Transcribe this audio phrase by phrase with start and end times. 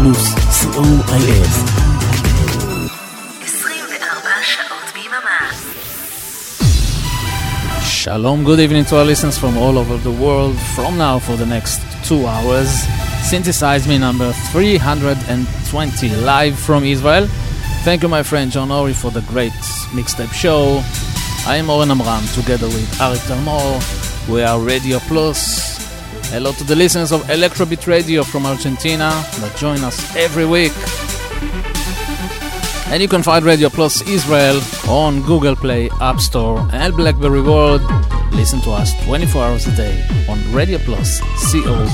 [0.00, 1.46] פלוס, co.il.
[3.44, 5.50] 24 שעות ביממה.
[7.84, 10.56] Shalom, good evening to our listeners from all over the world.
[10.74, 12.70] From now for the next two hours,
[13.22, 17.26] synthesize me number 320 live from Israel.
[17.84, 19.60] Thank you, my friend John Ori, for the great
[19.98, 20.82] mixtape show.
[21.46, 23.70] I am Oren Amram together with Arik Talmor.
[24.32, 25.79] We are Radio Plus.
[26.31, 29.09] Hello to the listeners of Electrobit Radio from Argentina
[29.41, 30.71] that join us every week.
[32.87, 37.81] And you can find Radio Plus Israel on Google Play, App Store, and Blackberry World.
[38.31, 41.19] Listen to us 24 hours a day on Radio Plus
[41.51, 41.89] COIL.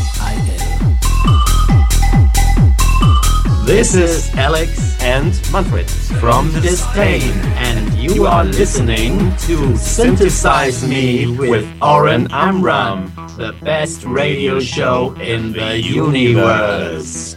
[3.65, 5.89] This is Alex and Manfred
[6.21, 7.23] from Disdain,
[7.57, 15.53] and you are listening to Synthesize Me with Oren Amram, the best radio show in
[15.53, 17.35] the universe.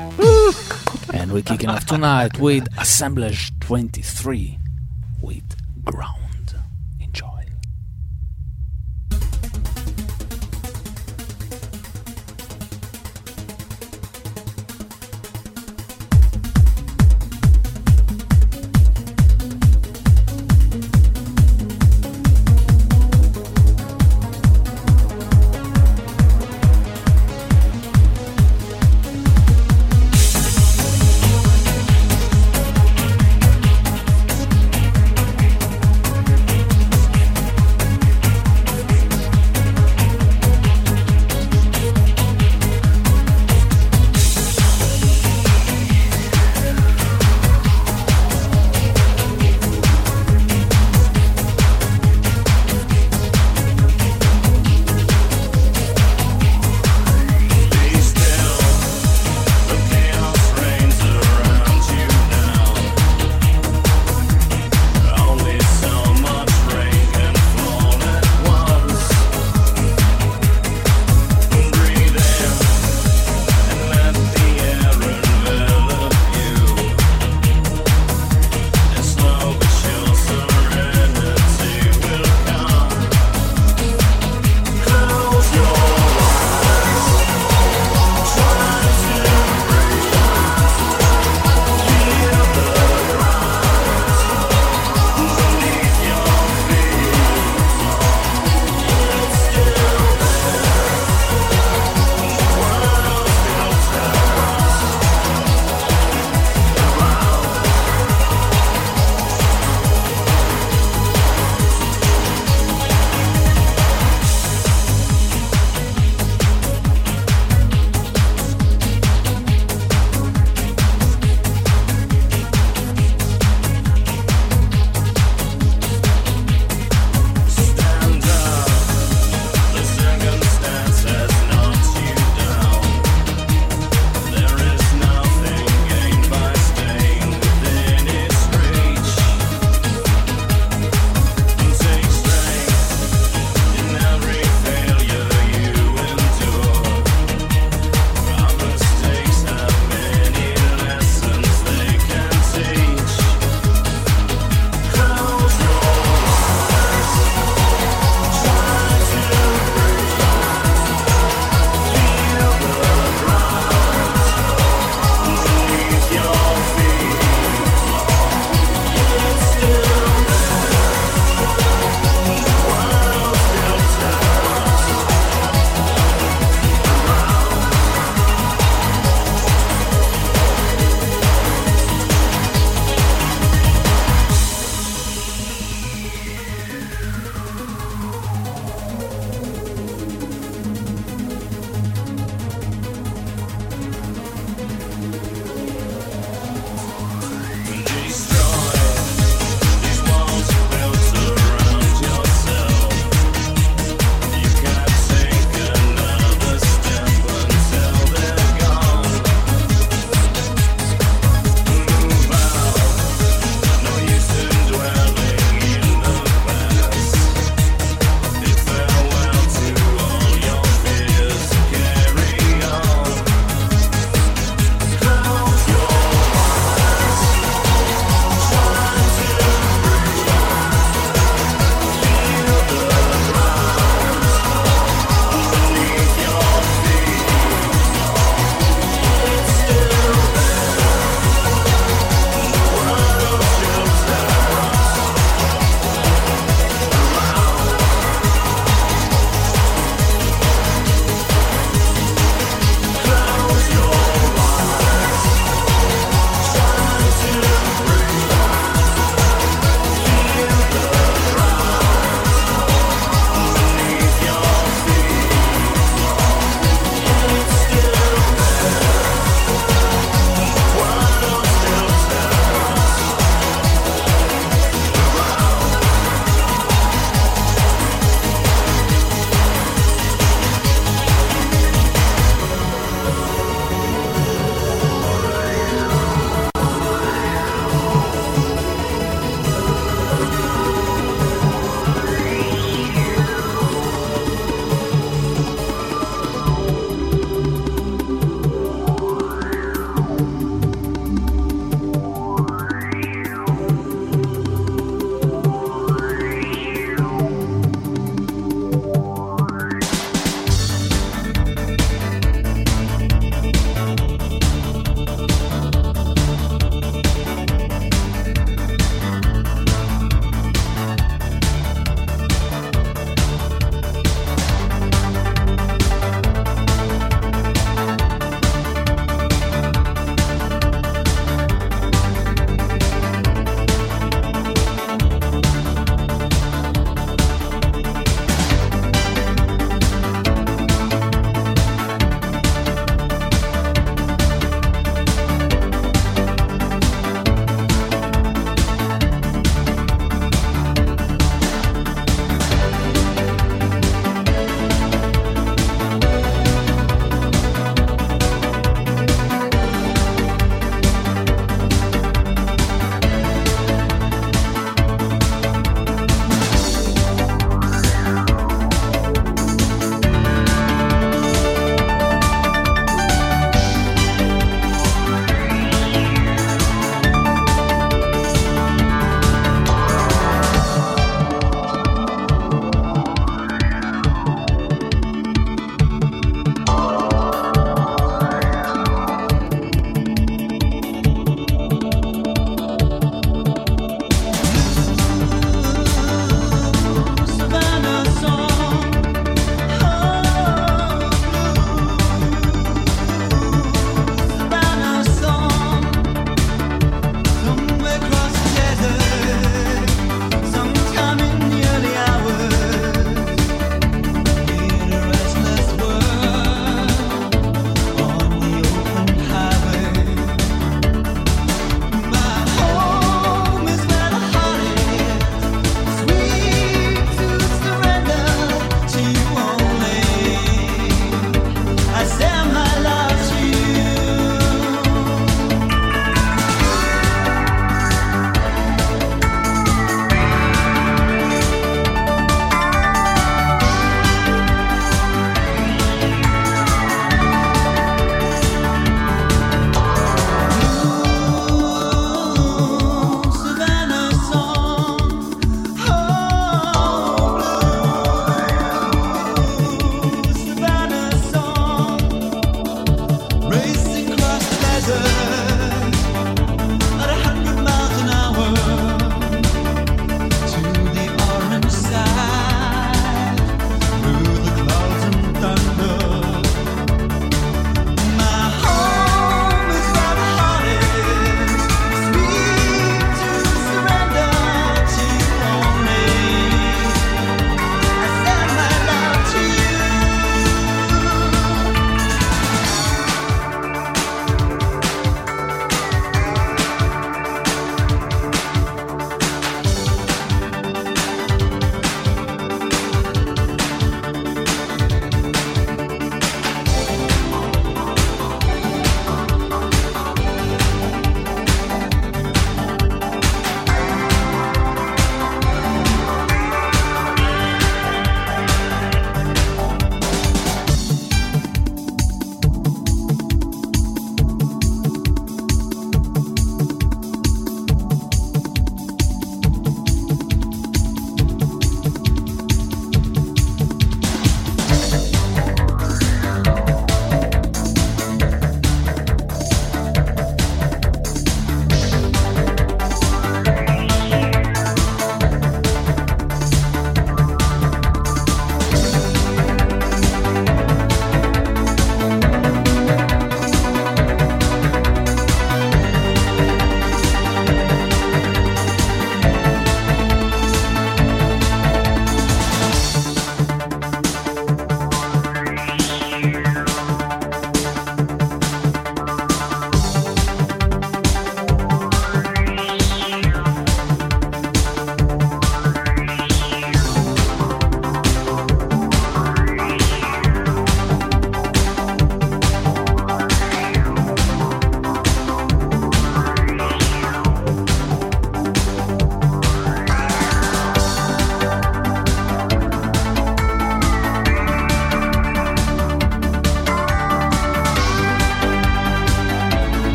[1.12, 4.58] And we're kicking off tonight with Assemblage 23
[5.20, 5.44] with
[5.84, 6.19] Ground.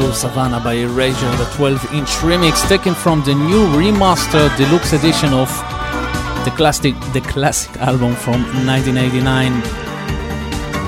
[0.00, 5.34] Blue Savannah by Erasure, the 12 inch remix taken from the new remastered deluxe edition
[5.34, 5.50] of
[6.46, 9.52] the classic, the classic album from 1989,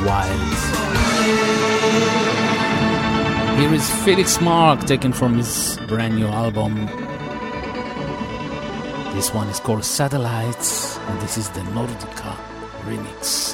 [0.06, 0.54] Wild.
[3.60, 6.86] Here is Felix Marc taken from his brand new album.
[9.14, 12.34] This one is called Satellites, and this is the Nordika
[12.86, 13.51] remix.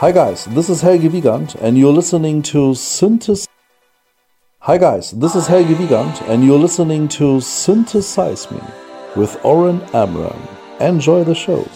[0.00, 3.46] Hi guys, this is Helge Wiegand and you're listening to Synthesize.
[4.60, 8.62] Hi guys, this is Helge Wiegand and you're listening to Synthesize Me
[9.14, 10.40] with Oren Amram.
[10.80, 11.68] Enjoy the show.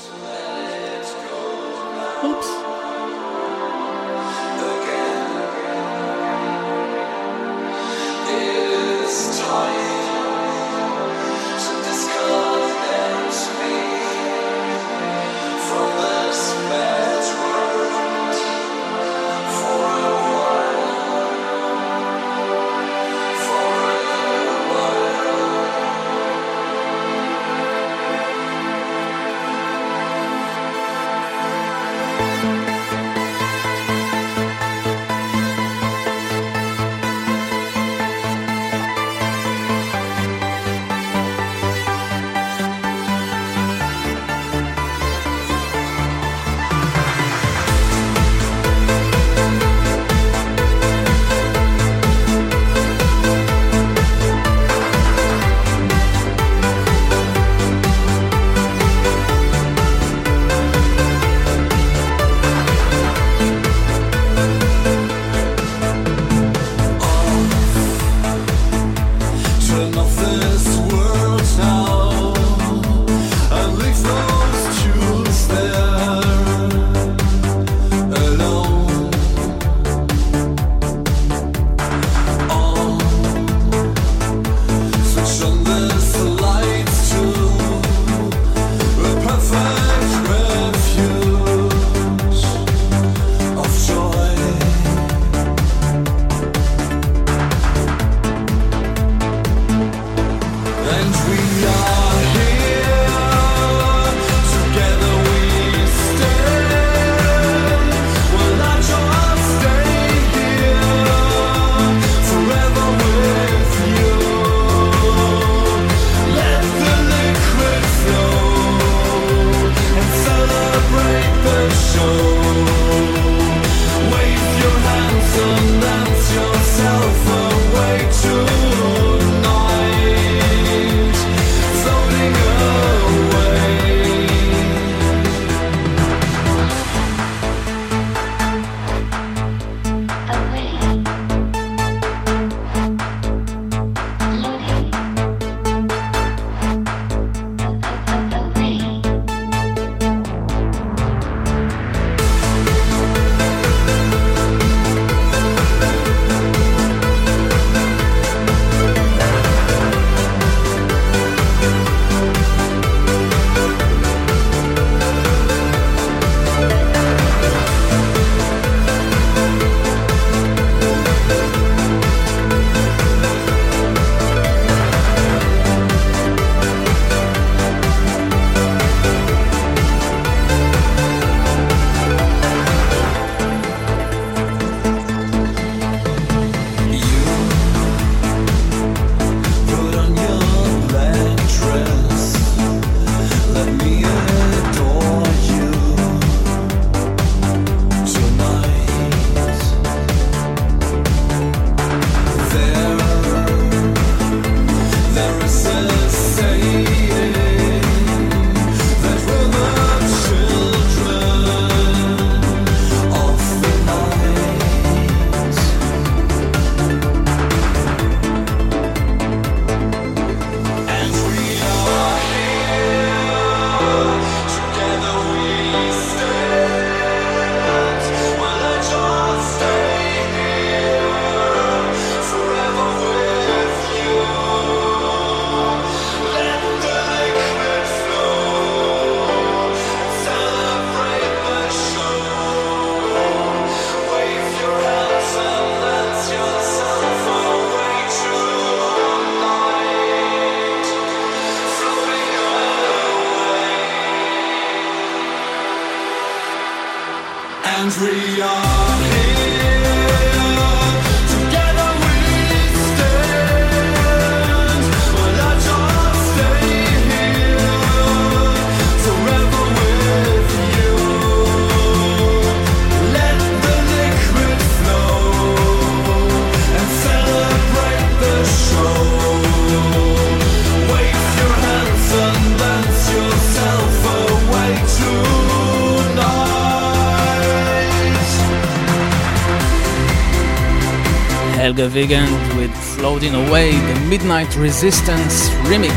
[291.75, 295.91] Helga Wiegand with Floating Away, the Midnight Resistance remix.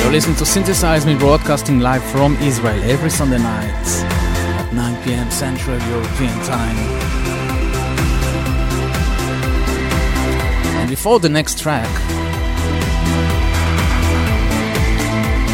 [0.00, 3.86] You're listening to Synthesize Me broadcasting live from Israel every Sunday night
[4.60, 6.76] at 9 pm Central European Time.
[10.78, 11.90] And before the next track,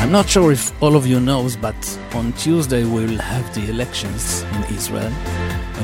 [0.03, 3.70] I'm not sure if all of you knows, but on Tuesday we will have the
[3.70, 5.12] elections in Israel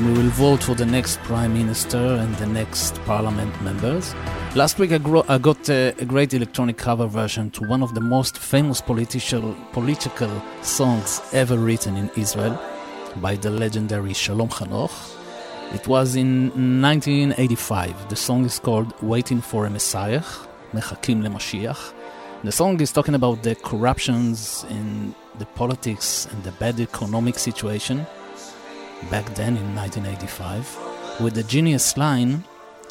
[0.01, 4.15] and we will vote for the next prime minister and the next parliament members.
[4.55, 7.93] Last week I, gro- I got a, a, great electronic cover version to one of
[7.93, 12.59] the most famous political, political songs ever written in Israel
[13.17, 14.91] by the legendary Shalom Chanoch.
[15.73, 16.49] It was in
[16.81, 18.09] 1985.
[18.09, 20.23] The song is called Waiting for a Messiah,
[20.73, 21.93] Mechakim LeMashiach.
[22.43, 28.05] The song is talking about the corruptions in the politics and the bad economic situation
[29.09, 32.43] back then in 1985 with the genius line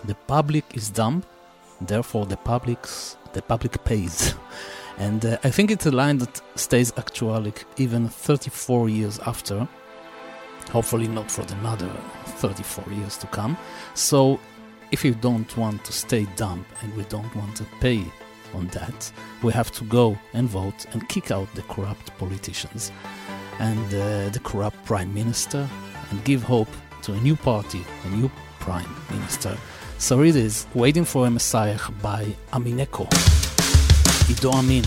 [0.05, 1.23] the public is dumb
[1.81, 4.35] therefore the public's the public pays.
[4.99, 9.67] And uh, i think it's a line that stays actual even 34 years after
[10.71, 11.91] hopefully not for another
[12.27, 13.57] 34 years to come.
[13.95, 14.39] So
[14.91, 18.05] if you don't want to stay dumb and we don't want to pay
[18.55, 22.93] on that we have to go and vote and kick out the corrupt politicians.
[23.59, 25.69] And uh, the corrupt prime minister
[26.11, 26.69] and give hope
[27.03, 29.57] to a new party, a new prime minister.
[29.99, 33.07] So it is Waiting for a Messiah by Amineko.
[34.31, 34.85] Edo Amin.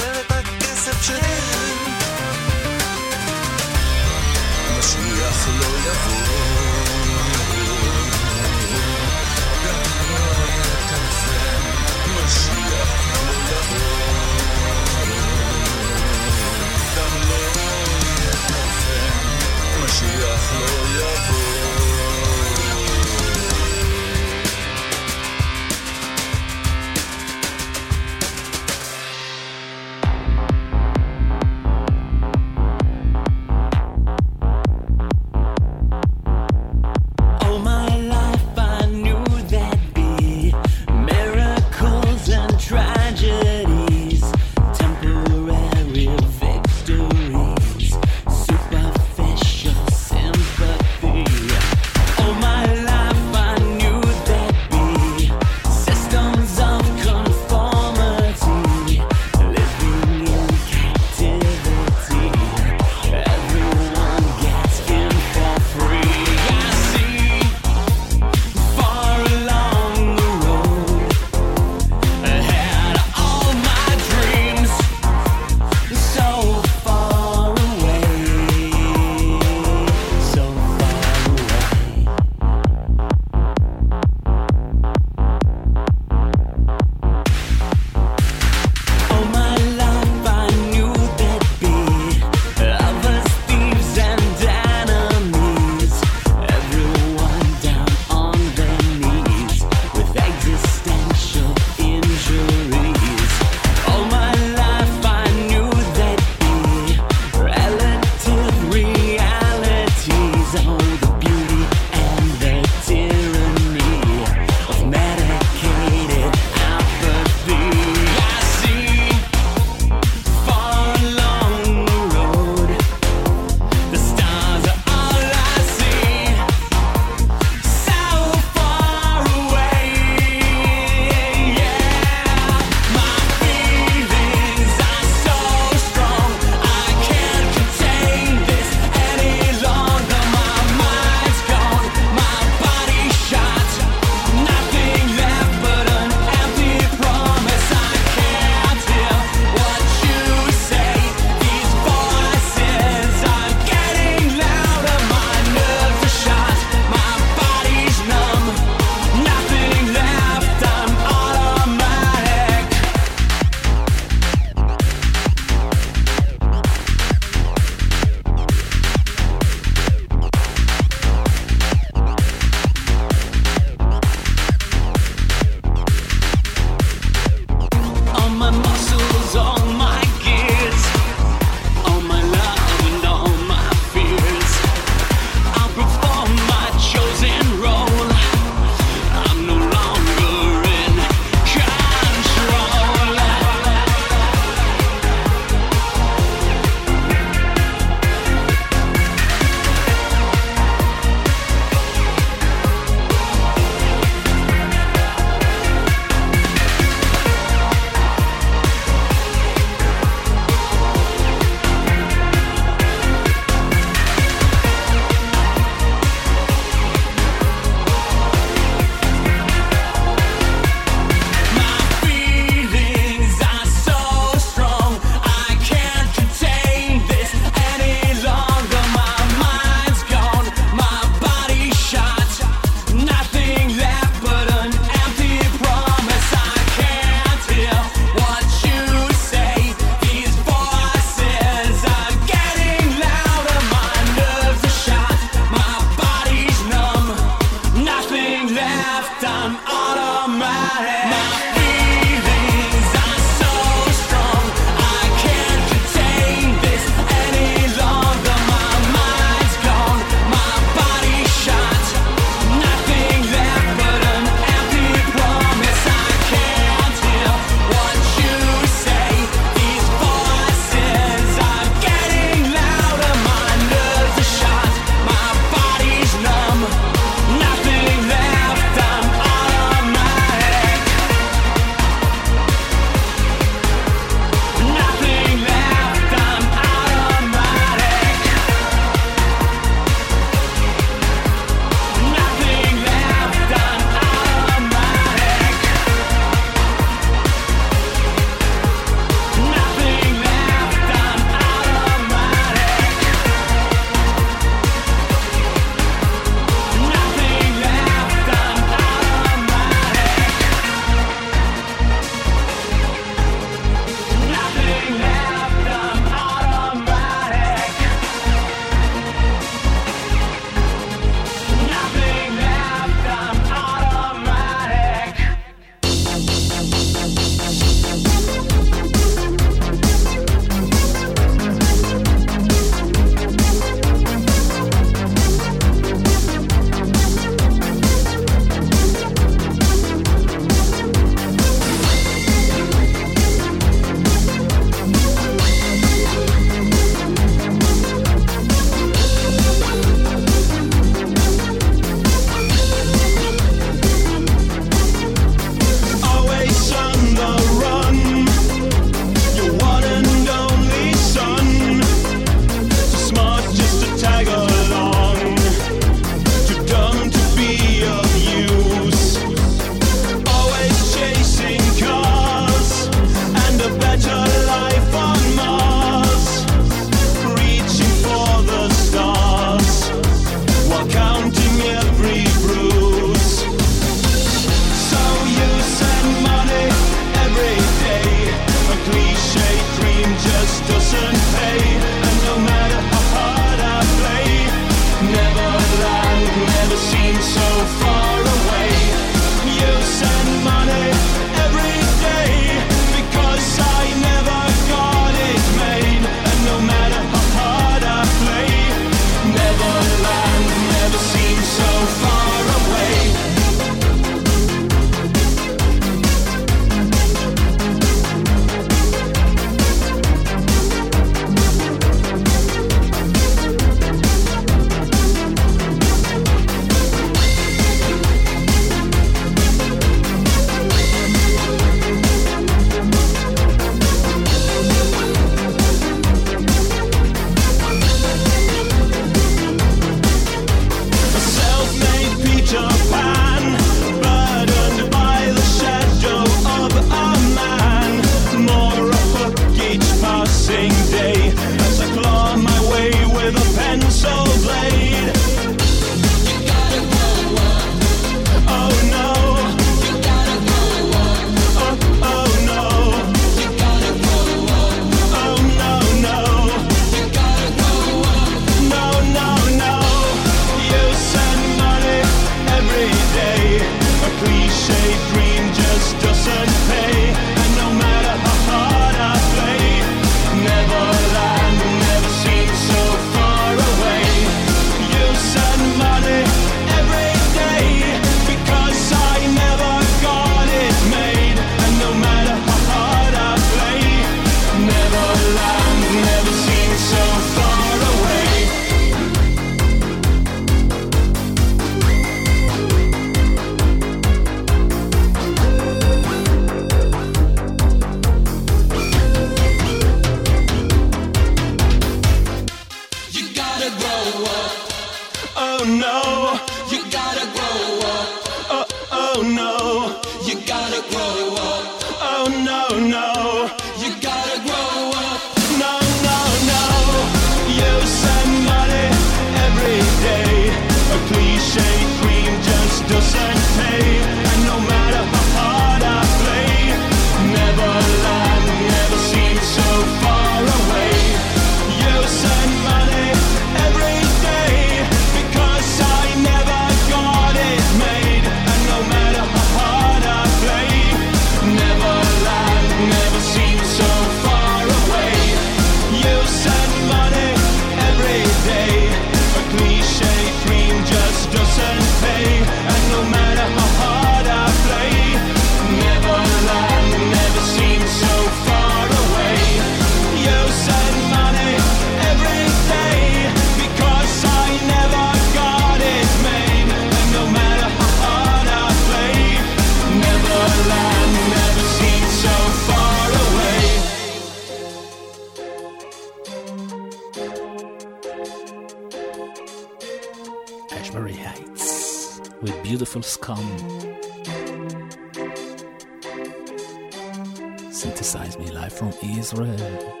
[597.70, 600.00] Synthesize Me live from Israel.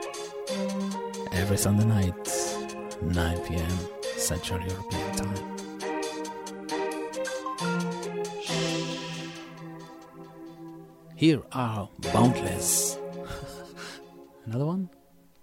[1.32, 2.28] Every Sunday night,
[3.02, 3.78] 9 pm
[4.16, 5.56] Central European Time.
[11.14, 12.98] Here are Boundlezz.
[14.46, 14.88] Another one?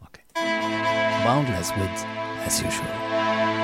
[0.03, 0.23] Okay.
[0.33, 2.05] Boundlezz with
[2.47, 3.54] As Usual.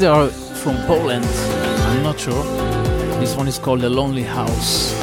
[0.00, 1.26] Think they are from Poland.
[1.26, 2.42] I'm not sure.
[3.20, 4.94] This one is called The Lonely House.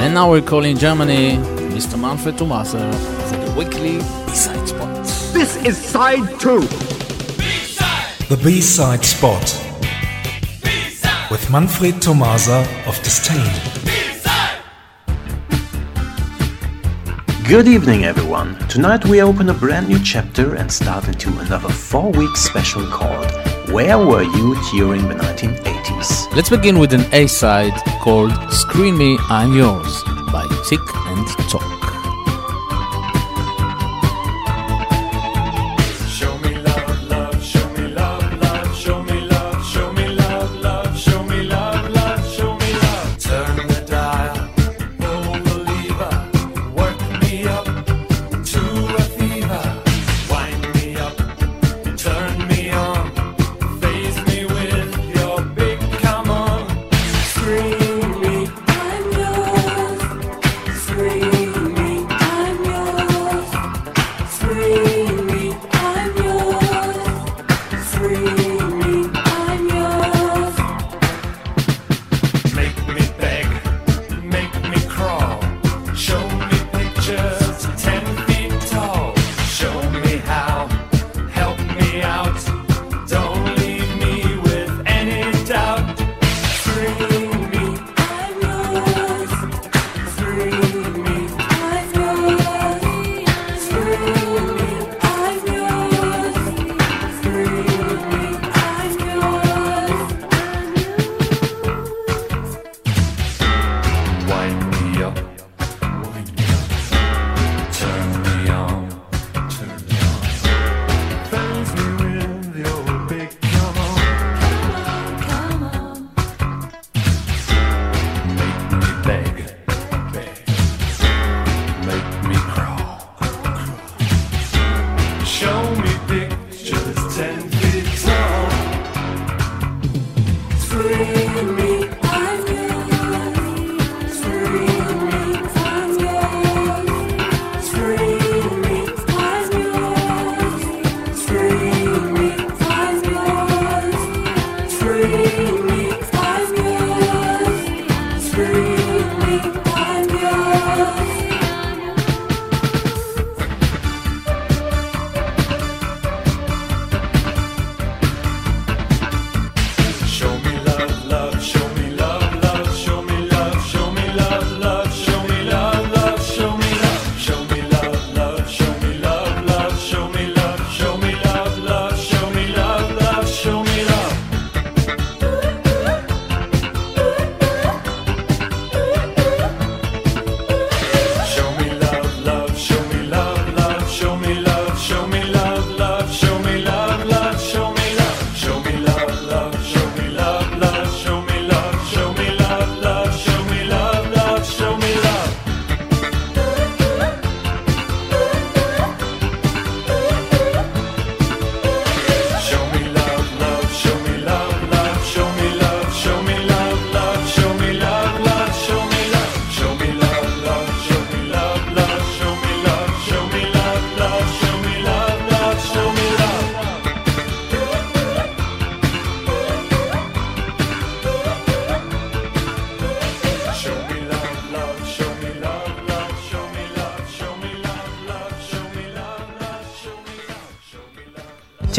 [0.00, 1.36] And now we're calling Germany
[1.76, 2.00] Mr.
[2.00, 2.90] Manfred Thomaser
[3.28, 5.04] for the weekly B-side spot.
[5.34, 6.62] This is side two.
[8.30, 9.44] The B-side spot
[11.30, 13.71] with Manfred Thomaser of Disdain.
[17.52, 18.56] Good evening, everyone.
[18.66, 23.30] Tonight we open a brand new chapter and start into another four week special called
[23.68, 26.34] Where Were You During the 1980s?
[26.34, 31.61] Let's begin with an A side called Screen Me, I'm Yours by Tik and Tok.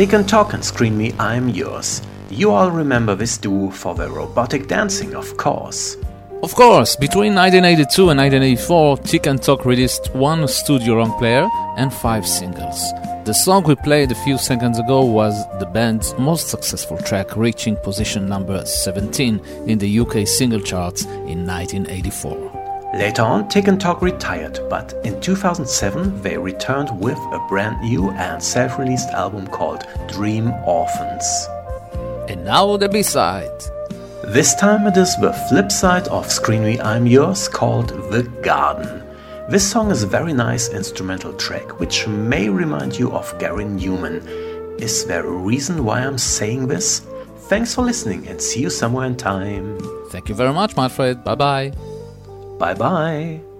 [0.03, 2.01] Tik and Tok and Screen Me I'm Yours.
[2.29, 5.95] You all remember this duo for their robotic dancing, of course.
[6.43, 11.47] Of course, between 1982 and 1984, Tik and Tok released one studio long player
[11.77, 12.91] and five singles.
[13.23, 17.77] The song we played a few seconds ago was the band's most successful track, reaching
[17.77, 22.63] position number 17 in the UK single charts in 1984.
[22.95, 27.17] Later on, Tik and Tok retired, but in 2007 they returned with
[27.53, 31.25] brand new and self released album called Dream Orphans.
[32.27, 33.59] And now the B side.
[34.23, 39.03] This time it is the flip side of Screen Me I'm Yours called The Garden.
[39.49, 44.17] This song is a very nice instrumental track, which may remind you of Gary Numan.
[44.81, 47.05] Is there a reason why I'm saying this?
[47.51, 49.77] Thanks for listening and see you somewhere in time.
[50.09, 51.23] Thank you very much, Manfred.
[51.23, 51.71] Bye bye.
[52.57, 53.52] Bye bye.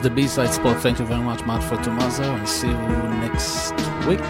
[0.00, 0.80] Was the B-side spot.
[0.80, 2.72] Thank you very much, Matt, for Thomaser, and see you
[3.20, 3.72] next
[4.06, 4.20] week.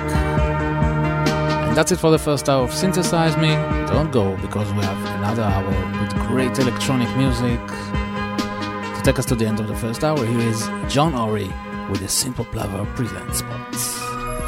[1.68, 3.51] And that's it for the first hour of Synthesize Me.
[3.87, 7.61] Don't go, because we have another hour with great electronic music.
[7.68, 11.53] To take us to the end of the first hour, here is John Ory
[11.89, 13.97] with the Synth Lover Presents Spots.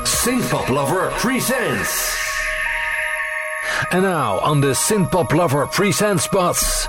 [0.03, 2.19] Synth Lover Presents!
[3.93, 6.89] And now, on the Synth Lover Presents Spots,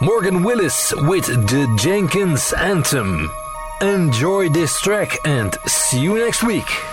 [0.00, 3.30] Morgan Willis with the Jenkins Anthem.
[3.82, 6.85] Enjoy this track and see you next week.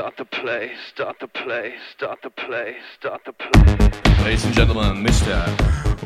[0.00, 4.24] start the play, start the play, start the play, start the play.
[4.24, 5.36] Ladies and gentlemen, Mr.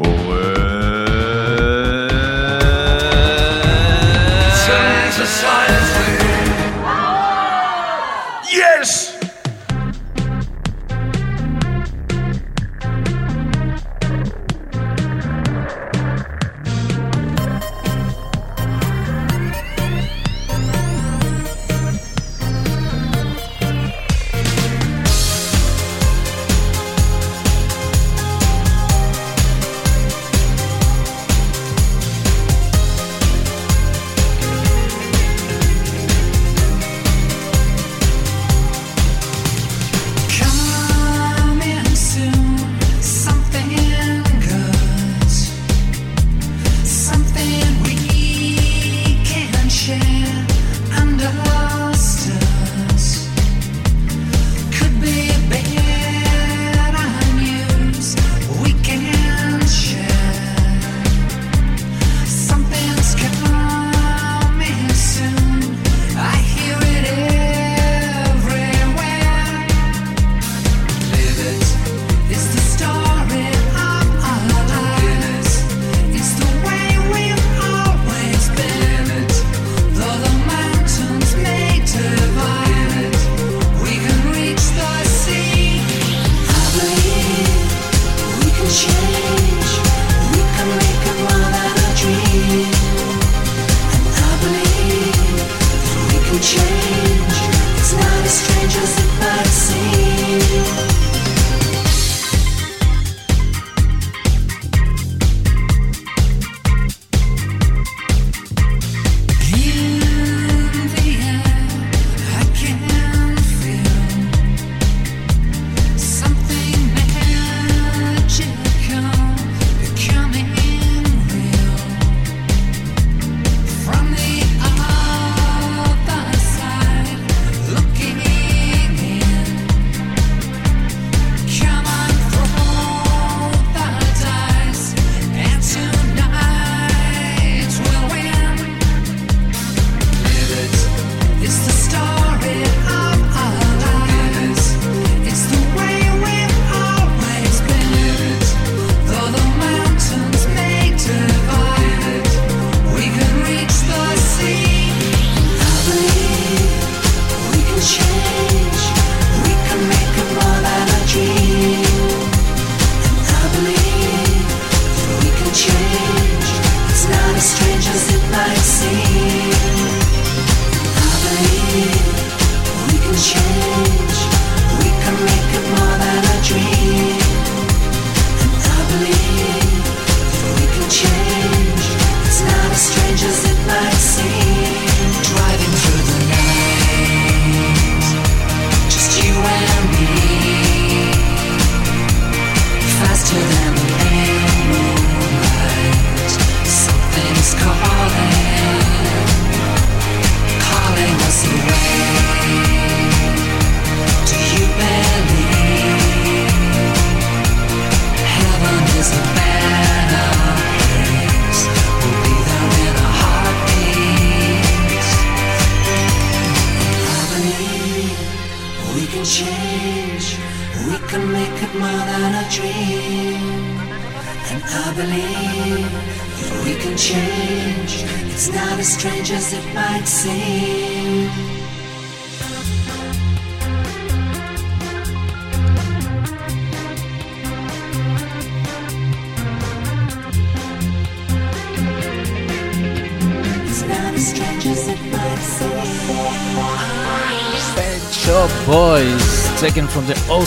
[0.05, 0.65] Owen.
[8.51, 9.24] Yes!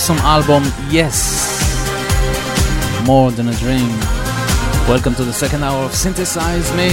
[0.09, 1.11] awesome album, Yes,
[3.05, 3.89] More Than a Dream.
[4.87, 6.87] Welcome to the second hour of Synthesize Me,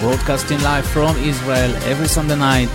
[0.00, 2.68] broadcasting live from Israel every Sunday night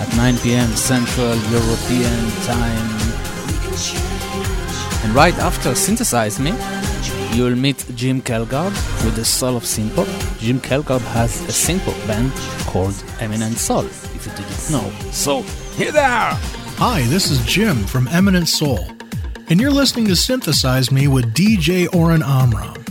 [0.00, 2.90] at 9 pm Central European Time.
[5.04, 6.52] And right after Synthesize Me,
[7.36, 8.72] you'll meet Jim Kelgard
[9.04, 10.08] with the Soul of Synthpop.
[10.40, 12.32] Jim Kelgard has a synthpop band
[12.66, 15.12] called Eminent Soul, if you didn't know.
[15.12, 15.42] So,
[15.76, 16.57] here they are!
[16.80, 18.86] Hi, this is Jim from Eminent Soul,
[19.48, 22.84] and you're listening to Synthesize Me with DJ Oren Amram.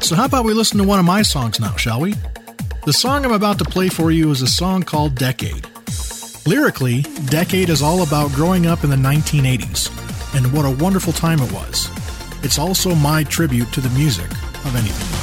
[0.00, 2.16] So, how about we listen to one of my songs now, shall we?
[2.84, 5.68] The song I'm about to play for you is a song called Decade.
[6.48, 9.86] Lyrically, Decade is all about growing up in the 1980s,
[10.36, 11.88] and what a wonderful time it was.
[12.42, 14.32] It's also my tribute to the music
[14.64, 15.21] of anything.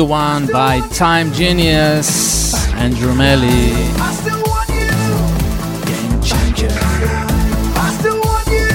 [0.00, 3.72] One by Time Genius, Andrew Melly.
[3.98, 4.90] I still want you.
[5.88, 6.68] Game changer.
[6.72, 8.68] I still want you.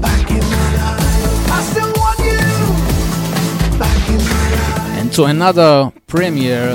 [0.00, 1.50] Back in my life.
[1.50, 3.78] I still want you.
[3.78, 4.98] Back in my life.
[5.00, 6.74] And to another premiere,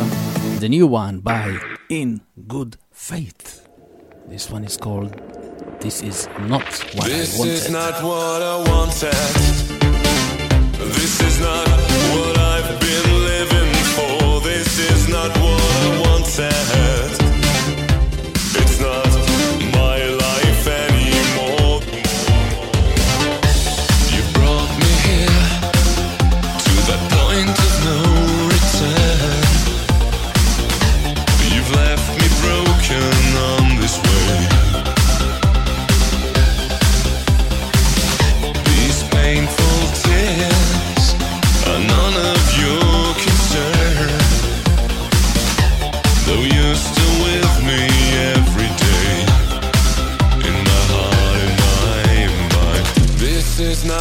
[0.59, 1.57] the new one by
[1.89, 3.67] In Good Faith.
[4.27, 5.15] This one is called
[5.81, 6.63] This Is Not
[6.95, 7.53] What This I Wanted.
[7.53, 9.13] is not what I wanted.
[10.93, 11.67] This is not
[15.27, 16.76] What I wanted.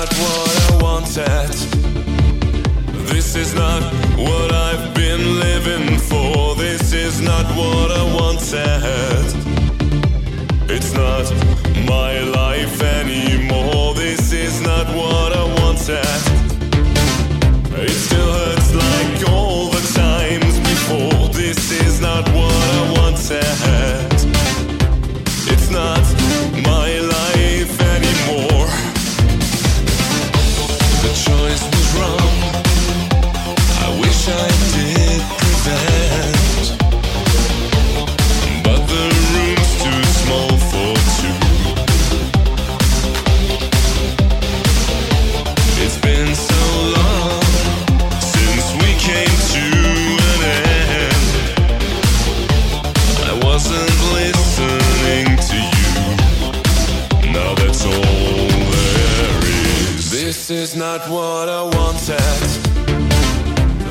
[0.07, 1.53] Not what I wanted.
[3.09, 3.83] This is not
[4.17, 6.55] what I've been living for.
[6.57, 9.27] This is not what I wanted.
[10.71, 11.25] It's not
[11.89, 13.95] my life anymore.
[13.95, 16.23] This is not what I wanted.
[17.79, 21.29] It still hurts like all the times before.
[21.29, 23.66] This is not what I wanted.
[60.99, 62.47] Not what I wanted.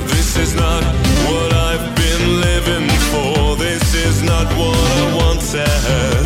[0.10, 0.84] This is not
[1.27, 3.56] what I've been living for.
[3.57, 6.26] This is not what I wanted.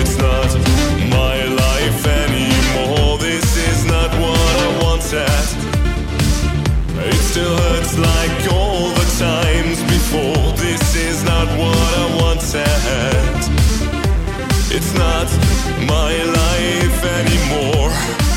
[0.00, 0.48] It's not
[1.10, 3.18] my life anymore.
[3.18, 5.46] This is not what I wanted.
[7.12, 10.52] It still hurts like all the times before.
[10.56, 13.40] This is not what I wanted.
[14.76, 15.28] It's not
[15.86, 18.27] my life anymore.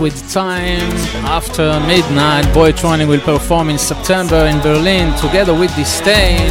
[0.00, 0.80] With Time.
[1.24, 6.50] After midnight, Boytronic will perform in September in Berlin together with Disdain.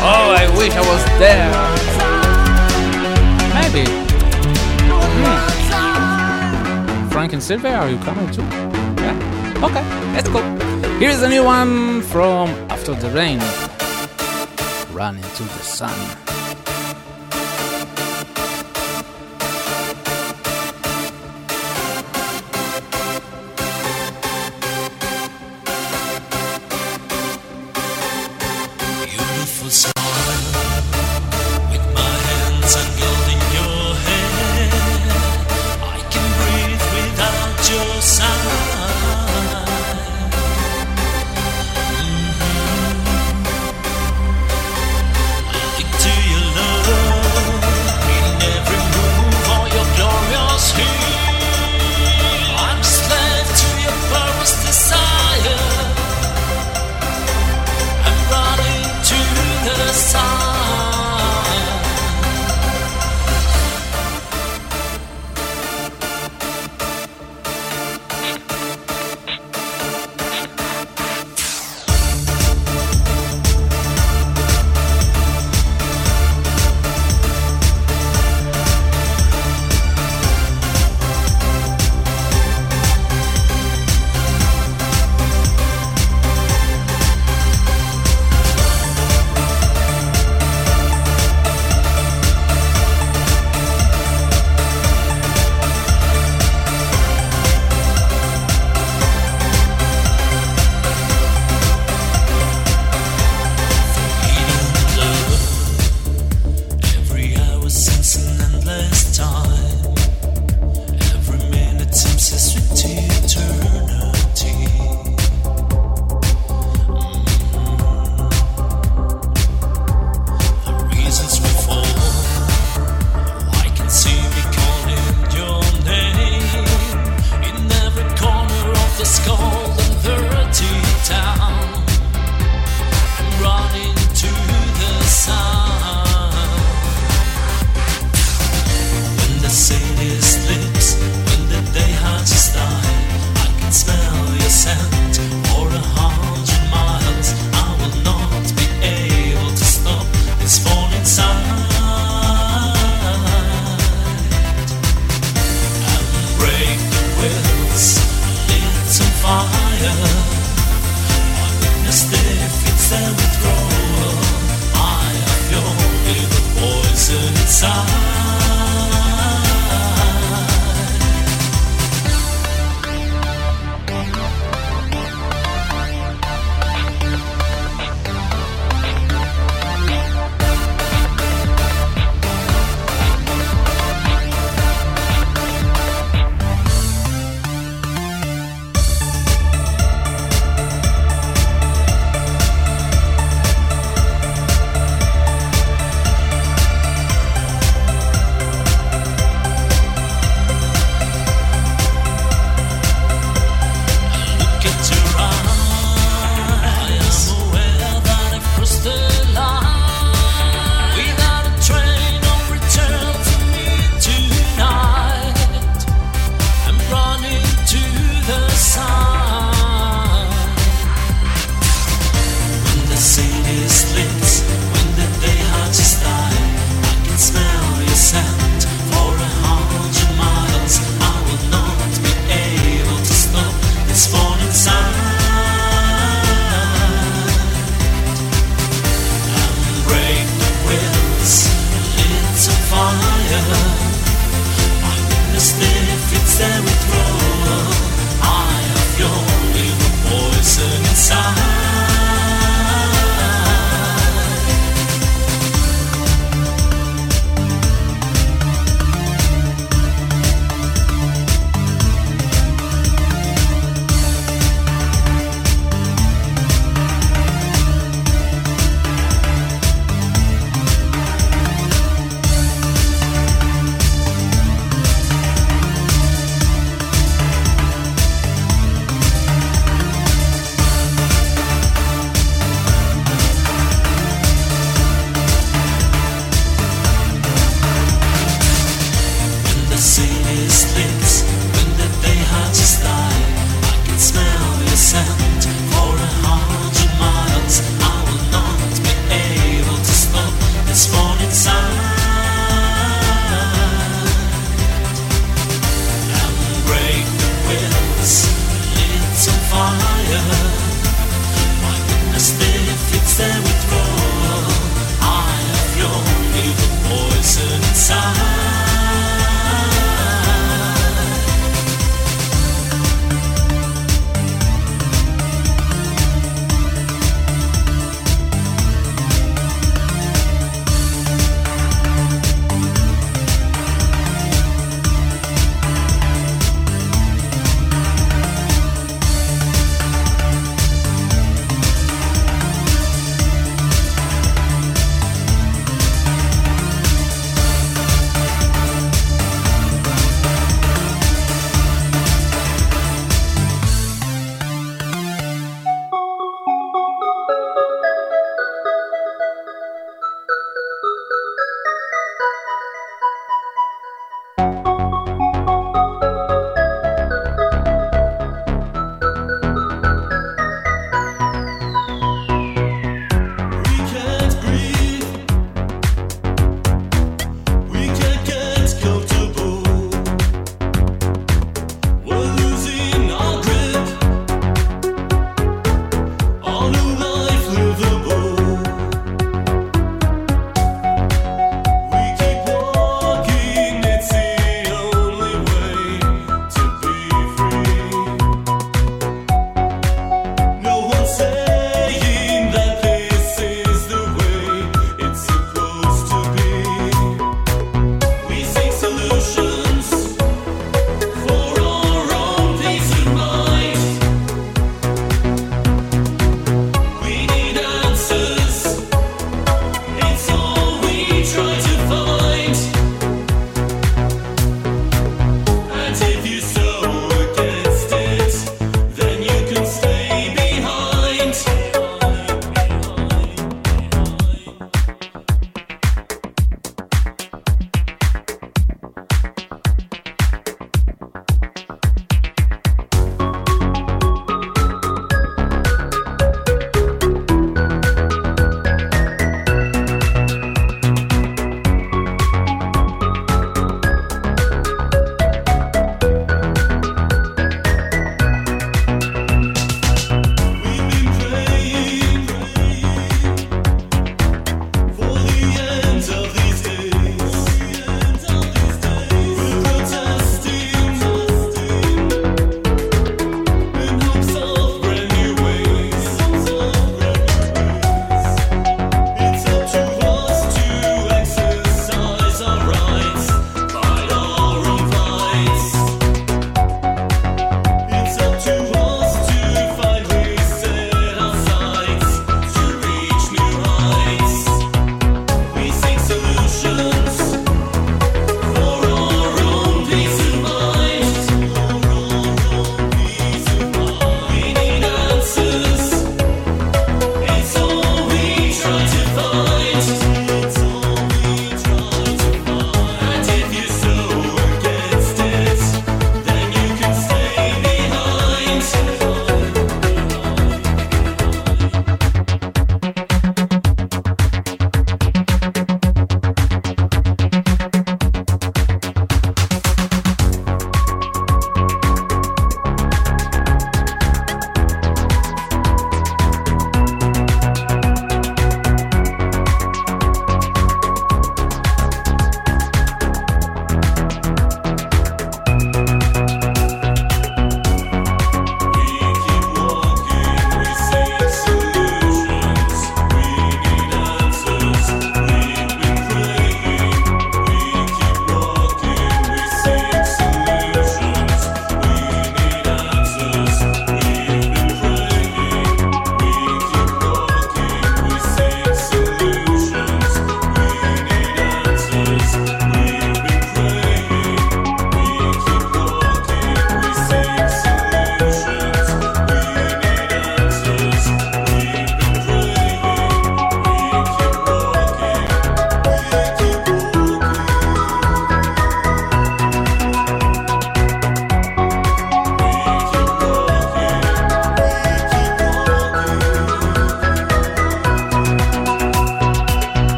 [0.00, 1.50] Oh, I wish I was there.
[3.54, 3.84] Maybe.
[5.18, 5.38] Hmm.
[7.10, 8.42] Frank and Sylvia, are you coming too?
[8.42, 9.64] Yeah.
[9.64, 9.82] Okay,
[10.12, 10.40] let's go.
[10.98, 13.40] Here's a new one from After the Rain.
[14.94, 16.27] Run into the sun.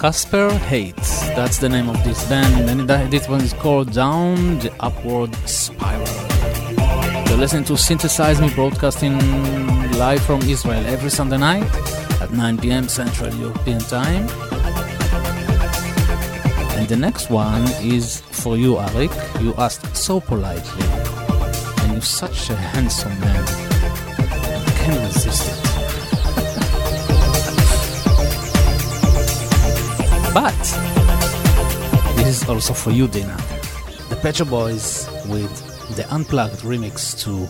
[0.00, 4.72] Casper Hates, that's the name of this band, and this one is called Down the
[4.80, 6.08] Upward Spiral.
[7.28, 9.18] You're listening to Synthesize Me broadcasting
[9.98, 11.68] live from Israel every Sunday night
[12.22, 14.26] at 9 pm Central European Time.
[16.78, 19.42] And the next one is for you, Arik.
[19.42, 20.86] You asked so politely,
[21.82, 23.44] and you're such a handsome man.
[24.66, 25.69] I can't resist it.
[30.32, 30.54] But
[32.16, 33.36] this is also for you, Dina.
[34.08, 35.50] The Pet Boys with
[35.96, 37.48] the unplugged remix to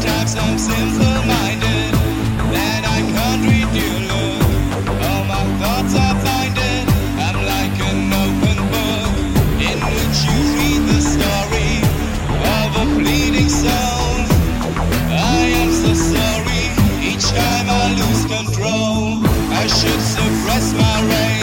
[0.00, 1.92] Sometimes I'm simple-minded
[2.88, 3.68] I can't read.
[4.88, 6.88] All my thoughts are blinded.
[7.20, 9.12] I'm like an open book
[9.60, 11.84] in which you read the story
[12.48, 14.24] of a soul.
[15.12, 16.64] I am so sorry
[17.04, 19.20] each time I lose control.
[19.52, 21.39] I should suppress my rage.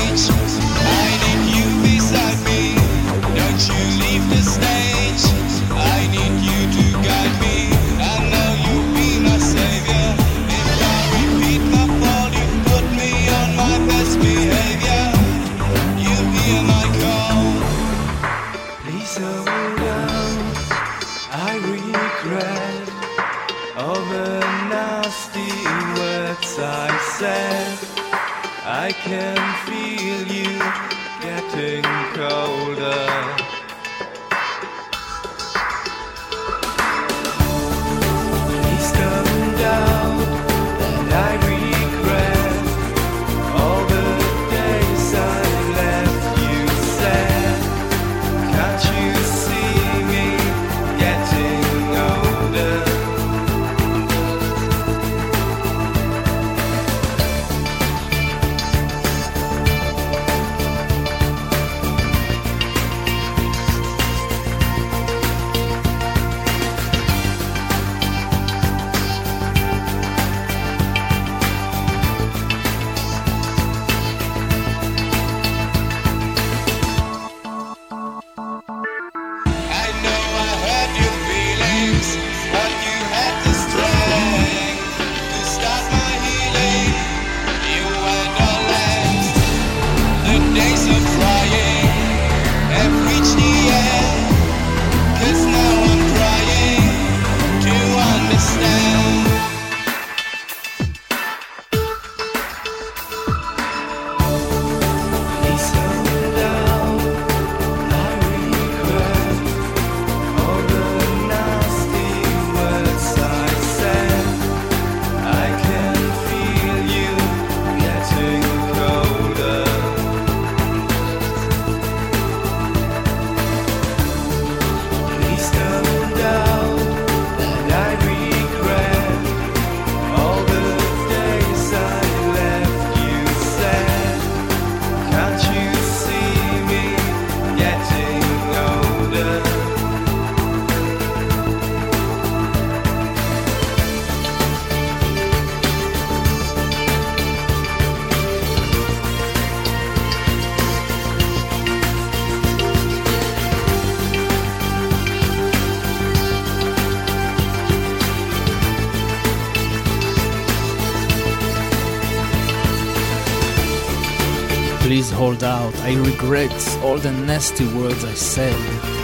[165.87, 166.51] I regret
[166.83, 168.53] all the nasty words I said.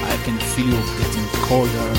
[0.03, 1.89] I can feel getting colder.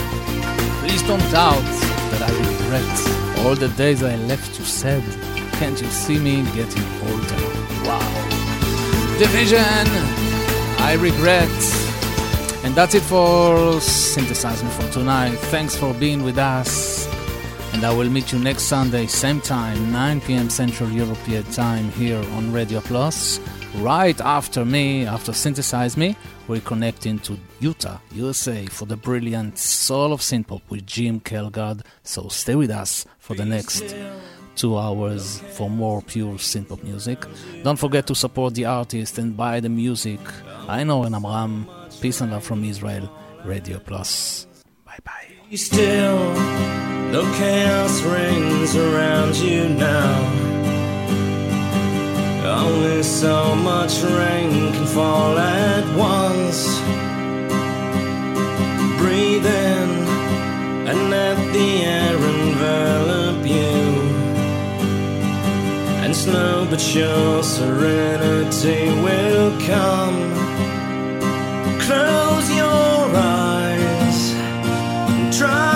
[0.81, 1.65] Please don't doubt
[2.11, 5.02] that I regret all the days I left you sad.
[5.55, 7.40] Can't you see me getting older?
[7.89, 9.16] Wow.
[9.19, 9.86] Division!
[10.90, 11.48] I regret.
[12.62, 15.36] And that's it for Synthesize Me for tonight.
[15.48, 17.09] Thanks for being with us.
[17.73, 20.51] And I will meet you next Sunday, same time, 9 p.m.
[20.51, 23.40] Central European time here on Radio Plus.
[23.78, 30.12] Right after me, after Synthesize Me, we're connecting to Utah, USA for the brilliant Soul
[30.12, 31.82] of Synthpop with Jim Kelgard.
[32.02, 33.94] So stay with us for the next
[34.55, 37.26] two hours for more pure synthpop music.
[37.62, 40.20] Don't forget to support the artist and buy the music.
[40.68, 41.68] I know and Amram.
[42.01, 43.10] Peace and love from Israel.
[43.44, 44.46] Radio Plus.
[44.84, 45.28] Bye bye.
[45.51, 46.34] You still,
[47.12, 50.53] though chaos reigns around you now.
[52.44, 56.78] Only so much rain can fall at once.
[58.98, 59.88] Breathe in
[60.88, 63.80] and let the air envelop you.
[66.04, 70.18] And slow but sure serenity will come.
[71.80, 74.32] Close your eyes
[75.08, 75.73] and try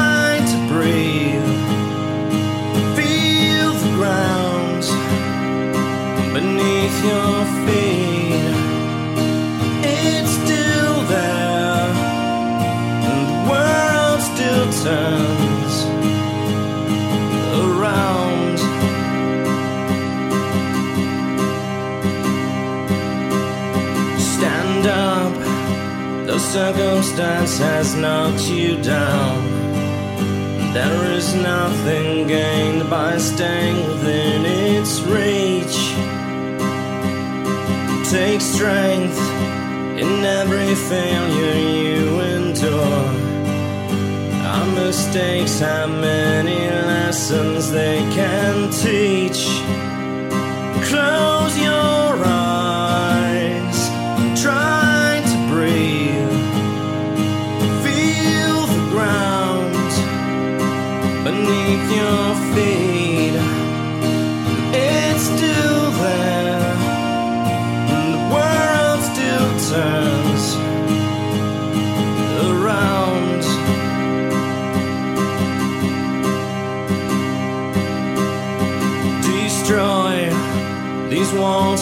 [26.53, 29.37] circumstance has knocked you down.
[30.73, 35.79] There is nothing gained by staying within its reach.
[38.11, 39.21] Take strength
[40.03, 43.05] in every failure you endure.
[44.53, 46.61] Our mistakes have many
[46.93, 49.43] lessons they can teach.
[50.89, 52.38] Close your eyes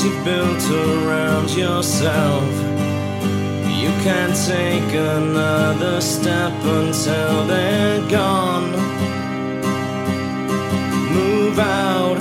[0.07, 2.45] you've built around yourself.
[3.81, 8.71] You can't take another step until they're gone.
[11.13, 12.19] Move out,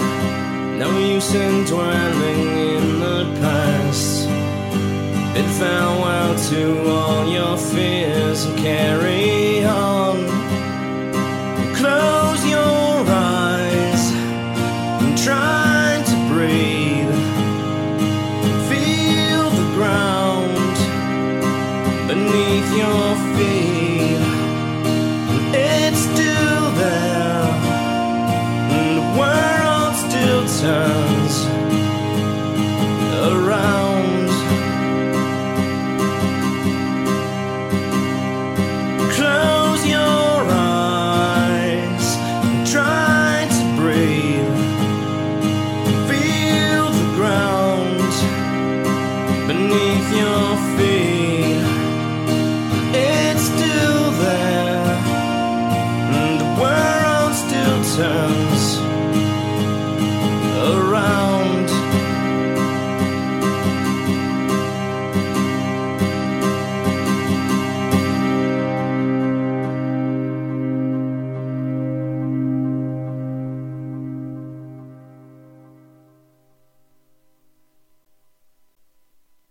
[0.80, 4.28] no use in dwelling in the past.
[5.34, 10.18] Bid farewell to all your fears and carry on.
[11.76, 12.25] Close
[30.66, 30.95] still